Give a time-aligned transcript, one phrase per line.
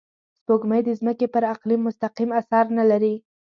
[0.39, 3.15] سپوږمۍ د ځمکې پر اقلیم مستقیم اثر نه لري